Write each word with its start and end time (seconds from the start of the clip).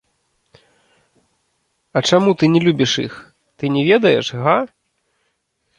А 1.99 2.03
чаму 2.09 2.29
ты 2.41 2.45
не 2.55 2.61
любіш 2.67 2.91
іх, 3.07 3.13
ты 3.61 3.65
не 3.79 3.89
ведаеш, 3.91 4.27
га? 4.45 4.57